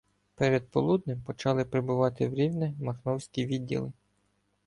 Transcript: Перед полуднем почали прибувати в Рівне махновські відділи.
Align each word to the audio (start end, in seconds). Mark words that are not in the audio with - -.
Перед 0.35 0.67
полуднем 0.67 1.21
почали 1.21 1.63
прибувати 1.65 2.27
в 2.27 2.33
Рівне 2.33 2.73
махновські 2.81 3.45
відділи. 3.45 3.91